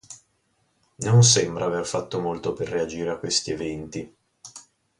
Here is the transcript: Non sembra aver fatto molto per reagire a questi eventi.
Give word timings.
Non 1.05 1.21
sembra 1.21 1.65
aver 1.67 1.85
fatto 1.85 2.19
molto 2.19 2.53
per 2.53 2.69
reagire 2.69 3.11
a 3.11 3.19
questi 3.19 3.51
eventi. 3.51 4.11